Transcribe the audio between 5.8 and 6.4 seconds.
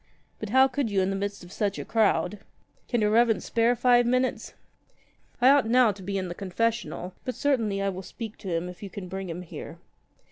to be in the